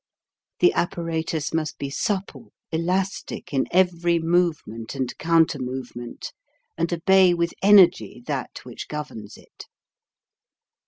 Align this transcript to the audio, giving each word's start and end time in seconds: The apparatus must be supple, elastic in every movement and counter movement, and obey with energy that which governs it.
The 0.61 0.73
apparatus 0.73 1.53
must 1.53 1.77
be 1.77 1.91
supple, 1.91 2.53
elastic 2.71 3.53
in 3.53 3.67
every 3.69 4.17
movement 4.17 4.95
and 4.95 5.15
counter 5.19 5.59
movement, 5.59 6.33
and 6.75 6.91
obey 6.91 7.35
with 7.35 7.53
energy 7.61 8.23
that 8.25 8.61
which 8.63 8.87
governs 8.87 9.37
it. 9.37 9.67